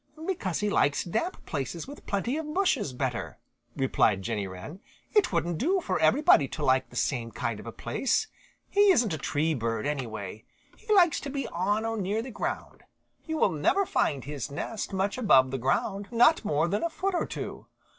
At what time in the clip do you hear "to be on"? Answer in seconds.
11.19-11.85